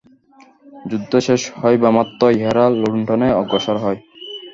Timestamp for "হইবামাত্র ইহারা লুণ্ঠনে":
1.59-3.29